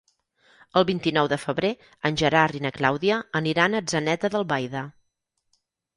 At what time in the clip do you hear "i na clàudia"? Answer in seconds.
2.61-3.19